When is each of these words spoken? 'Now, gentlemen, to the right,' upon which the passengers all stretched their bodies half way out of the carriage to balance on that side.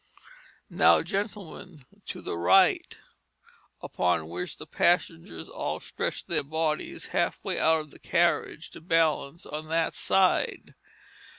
'Now, 0.67 1.03
gentlemen, 1.03 1.85
to 2.07 2.23
the 2.23 2.35
right,' 2.35 2.97
upon 3.83 4.29
which 4.29 4.57
the 4.57 4.65
passengers 4.65 5.47
all 5.47 5.79
stretched 5.79 6.25
their 6.27 6.41
bodies 6.41 7.09
half 7.13 7.39
way 7.43 7.59
out 7.59 7.81
of 7.81 7.91
the 7.91 7.99
carriage 7.99 8.71
to 8.71 8.81
balance 8.81 9.45
on 9.45 9.67
that 9.67 9.93
side. 9.93 10.73